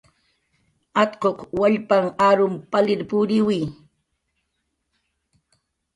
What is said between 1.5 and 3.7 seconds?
wallpanh arum palir puriwi.